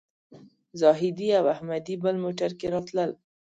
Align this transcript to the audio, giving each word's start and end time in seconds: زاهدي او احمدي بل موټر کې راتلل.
زاهدي 0.81 1.29
او 1.39 1.45
احمدي 1.53 1.93
بل 2.03 2.15
موټر 2.25 2.51
کې 2.59 2.67
راتلل. 2.75 3.11